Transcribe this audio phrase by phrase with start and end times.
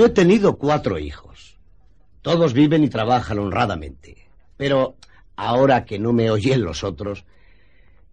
[0.00, 1.58] Yo he tenido cuatro hijos.
[2.22, 4.30] Todos viven y trabajan honradamente.
[4.56, 4.96] Pero
[5.36, 7.26] ahora que no me oyen los otros,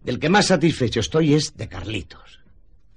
[0.02, 2.40] del que más satisfecho estoy es de Carlitos.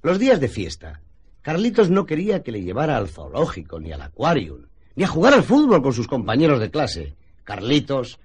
[0.01, 0.99] Los días de fiesta,
[1.41, 4.65] Carlitos no quería que le llevara al zoológico, ni al acuarium,
[4.97, 7.15] ni a jugar al fútbol con sus compañeros de clase.
[7.45, 8.19] Carlitos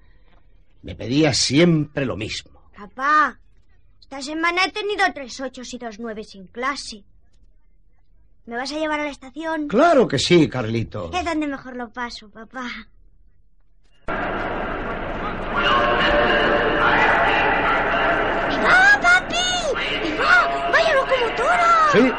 [0.83, 2.61] me pedía siempre lo mismo.
[2.77, 3.39] Papá,
[4.01, 7.04] esta semana he tenido tres ochos y dos nueve sin clase.
[8.46, 9.67] ¿Me vas a llevar a la estación?
[9.68, 11.13] Claro que sí, Carlitos.
[11.14, 12.68] Es donde mejor lo paso, papá.
[17.68, 19.35] ¡Ah, papi!
[20.21, 21.89] ¡Ah, ¡Vaya locomotora!
[21.93, 22.11] Sí,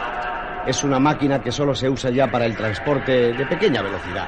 [0.67, 4.27] es una máquina que solo se usa ya para el transporte de pequeña velocidad.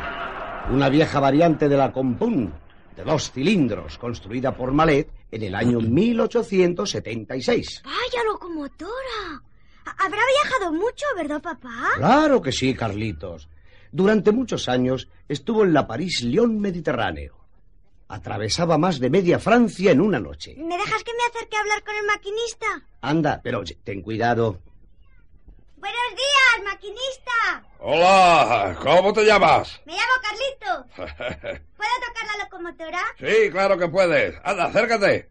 [0.72, 2.54] Una vieja variante de la Compun,
[2.96, 7.82] de dos cilindros, construida por Malet en el año 1876.
[7.84, 9.44] ¡Vaya locomotora!
[9.98, 11.90] Ha- Habrá viajado mucho, ¿verdad, papá?
[11.96, 13.48] Claro que sí, Carlitos.
[13.92, 17.38] Durante muchos años estuvo en la París-Lyon Mediterráneo.
[18.08, 20.56] Atravesaba más de media Francia en una noche.
[20.58, 22.68] ¿Me dejas que me acerque a hablar con el maquinista?
[23.02, 24.60] Anda, pero ten cuidado.
[25.78, 27.64] Buenos días, maquinista.
[27.80, 29.80] Hola, ¿cómo te llamas?
[29.86, 30.86] Me llamo Carlito.
[31.78, 33.02] ¿Puedo tocar la locomotora?
[33.18, 34.36] sí, claro que puedes.
[34.44, 35.30] Anda, acércate.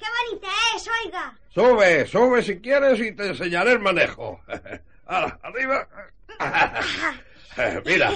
[0.00, 1.38] ¡Qué bonita es, oiga!
[1.50, 4.40] Sube, sube si quieres y te enseñaré el manejo.
[5.06, 5.86] Ahora, arriba.
[7.84, 8.10] Mira,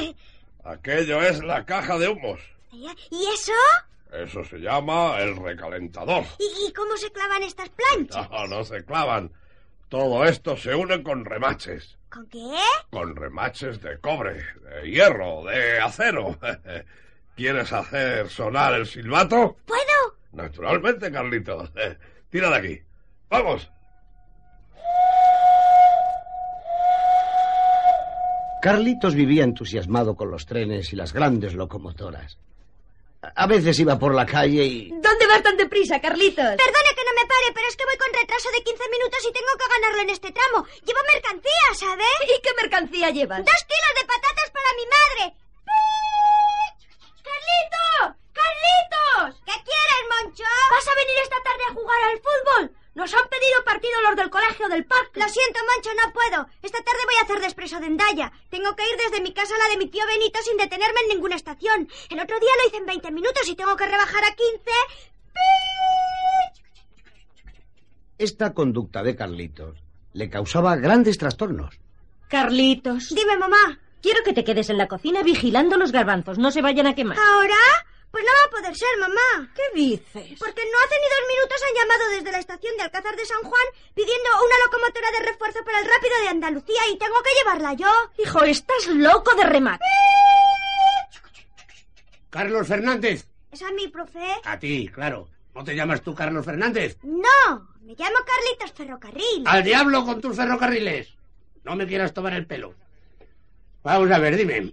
[0.65, 2.41] aquello es la caja de humos.
[2.73, 2.87] ¿Y
[3.35, 3.53] eso?
[4.13, 6.25] Eso se llama el recalentador.
[6.39, 8.31] ¿Y, cómo se clavan estas planchas?
[8.31, 9.31] No, no se clavan.
[9.91, 11.99] Todo esto se une con remaches.
[12.09, 12.57] ¿Con qué?
[12.91, 16.39] Con remaches de cobre, de hierro, de acero.
[17.37, 19.57] ¿Quieres hacer sonar el silbato?
[19.67, 19.84] ¿Puedo?
[20.35, 21.71] Naturalmente, Carlitos.
[22.31, 22.83] Tira de aquí.
[23.29, 23.71] Vamos.
[28.65, 32.39] Carlitos vivía entusiasmado con los trenes y las grandes locomotoras.
[33.37, 34.89] A veces iba por la calle y...
[34.89, 36.57] ¿Dónde vas tan deprisa, Carlitos?
[36.57, 39.33] Perdone que no me pare, pero es que voy con retraso de 15 minutos y
[39.33, 40.65] tengo que ganarlo en este tramo.
[40.81, 42.05] Llevo mercancía, ¿sabe?
[42.25, 43.45] ¿Y qué mercancía llevas?
[43.45, 45.25] ¡Dos kilos de patatas para mi madre!
[47.21, 48.17] ¡Carlitos!
[48.33, 49.45] ¡Carlitos!
[49.45, 50.49] ¿Qué quieres, Moncho?
[50.73, 52.65] ¿Vas a venir esta tarde a jugar al fútbol?
[52.95, 53.29] Nos han
[54.15, 55.21] del colegio del parque.
[55.21, 56.47] Lo siento, Moncho, no puedo.
[56.63, 58.33] Esta tarde voy a hacer de expreso de Endaya.
[58.51, 61.09] Tengo que ir desde mi casa a la de mi tío Benito sin detenerme en
[61.09, 61.89] ninguna estación.
[62.11, 64.71] El otro día lo hice en 20 minutos y tengo que rebajar a 15.
[68.19, 69.79] Esta conducta de Carlitos
[70.13, 71.79] le causaba grandes trastornos.
[72.29, 73.09] Carlitos.
[73.11, 73.79] Dime, mamá.
[74.01, 76.39] Quiero que te quedes en la cocina vigilando los garbanzos.
[76.39, 77.19] No se vayan a quemar.
[77.19, 77.55] ¿Ahora?
[78.15, 79.51] Pues no va a poder ser, mamá.
[79.57, 80.39] ¿Qué dices?
[80.39, 83.43] Porque no hace ni dos minutos han llamado desde la estación de Alcázar de San
[83.43, 87.75] Juan pidiendo una locomotora de refuerzo para el rápido de Andalucía y tengo que llevarla
[87.75, 87.91] yo.
[88.23, 89.85] Hijo, estás loco de remate.
[92.31, 93.27] Carlos Fernández.
[93.51, 94.25] ¿Es a mí, profe?
[94.45, 95.29] A ti, claro.
[95.53, 96.97] ¿No te llamas tú Carlos Fernández?
[97.03, 99.43] No, me llamo Carlitos Ferrocarril.
[99.45, 101.13] ¡Al diablo con tus ferrocarriles!
[101.65, 102.77] No me quieras tomar el pelo.
[103.83, 104.73] Vamos a ver, dime.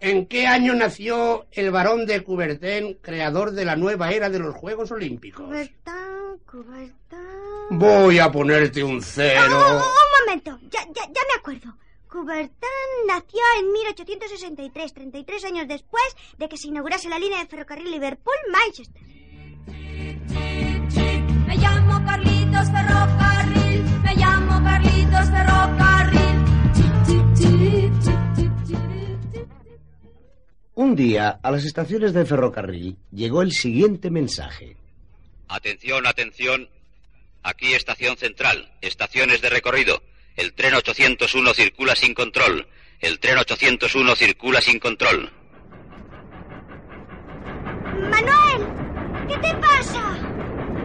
[0.00, 4.54] ¿En qué año nació el varón de Coubertin, creador de la nueva era de los
[4.54, 5.44] Juegos Olímpicos?
[5.46, 7.20] Cubertán, Cubertán...
[7.70, 9.42] Voy a ponerte un Oh, cero.
[9.46, 11.76] un momento, ya, ya, ya me acuerdo.
[12.08, 16.02] Coubertin nació en 1863, 33 años después
[16.38, 19.02] de que se inaugurase la línea de ferrocarril Liverpool-Manchester.
[21.46, 25.09] Me llamo Carlitos Ferrocarril, me llamo Carlitos
[30.90, 34.76] Un día, a las estaciones de ferrocarril llegó el siguiente mensaje.
[35.46, 36.68] Atención, atención.
[37.44, 38.72] Aquí estación central.
[38.80, 40.02] Estaciones de recorrido.
[40.34, 42.66] El tren 801 circula sin control.
[42.98, 45.30] El tren 801 circula sin control.
[48.10, 50.18] Manuel, ¿qué te pasa?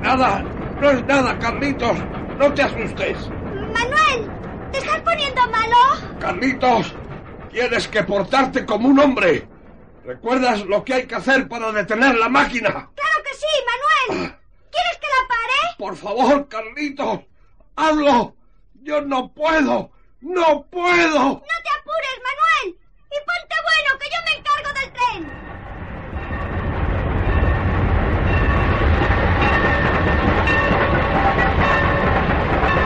[0.04, 0.44] Nada,
[0.82, 1.98] no es nada, Carlitos.
[2.38, 3.18] No te asustes.
[3.74, 4.30] Manuel,
[4.72, 6.20] ¿te estás poniendo malo?
[6.20, 6.94] Carlitos,
[7.52, 9.55] tienes que portarte como un hombre.
[10.06, 12.70] ¿Recuerdas lo que hay que hacer para detener la máquina?
[12.70, 13.48] Claro que sí,
[14.08, 14.36] Manuel.
[14.72, 15.76] ¿Quieres que la pare?
[15.80, 17.22] Por favor, Carlitos,
[17.76, 18.36] hazlo.
[18.84, 19.90] Yo no puedo.
[20.22, 21.20] No puedo.
[21.20, 22.78] No te apures, Manuel.
[23.10, 25.22] Y ponte bueno, que yo me encargo del tren.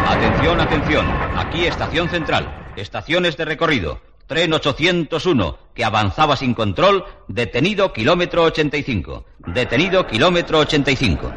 [0.08, 1.06] Atención, atención.
[1.38, 2.72] Aquí estación central.
[2.78, 4.09] Estaciones de recorrido.
[4.30, 9.26] Tren 801, que avanzaba sin control, detenido kilómetro 85.
[9.48, 11.34] Detenido kilómetro 85.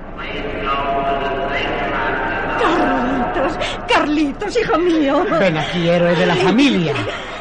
[2.61, 3.59] Carlitos,
[3.89, 5.25] Carlitos, hijo mío.
[5.41, 6.93] Ven aquí, héroe de la familia.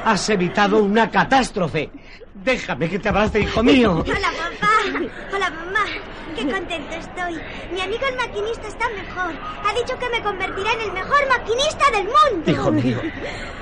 [0.06, 1.90] Has evitado una catástrofe.
[2.44, 4.04] Déjame que te abrace, hijo mío.
[4.06, 5.08] Hola, papá.
[5.36, 5.86] Hola, mamá.
[6.36, 7.40] Qué contento estoy.
[7.72, 9.34] Mi amigo el maquinista está mejor.
[9.64, 12.52] Ha dicho que me convertirá en el mejor maquinista del mundo.
[12.52, 13.00] Hijo mío,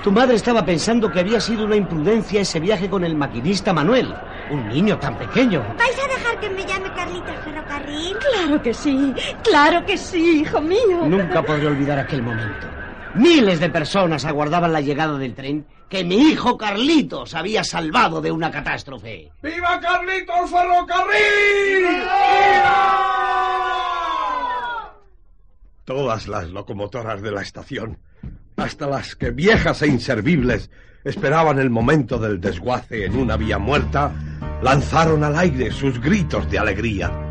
[0.04, 4.16] tu madre estaba pensando que había sido una imprudencia ese viaje con el maquinista Manuel.
[4.50, 5.62] Un niño tan pequeño.
[5.78, 8.18] ¿Vais a dejar que me llame Carlitos Ferrocarril?
[8.18, 11.06] Claro que sí, claro que sí, hijo mío.
[11.06, 12.79] Nunca podré olvidar aquel momento.
[13.16, 18.32] Miles de personas aguardaban la llegada del tren que mi hijo Carlitos había salvado de
[18.32, 19.32] una catástrofe.
[19.42, 22.08] ¡Viva Carlitos Ferrocarril!
[25.86, 27.98] Todas las locomotoras de la estación,
[28.58, 30.70] hasta las que viejas e inservibles
[31.04, 34.14] esperaban el momento del desguace en una vía muerta,
[34.62, 37.29] lanzaron al aire sus gritos de alegría.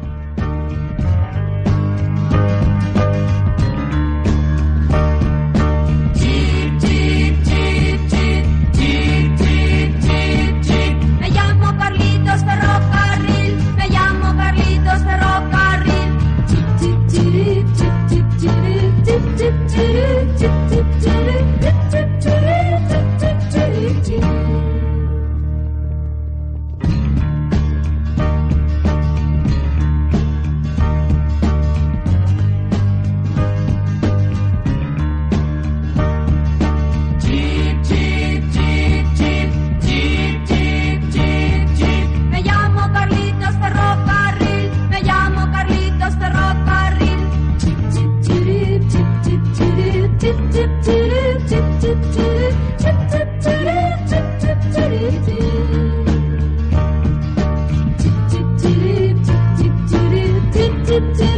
[61.00, 61.37] pretend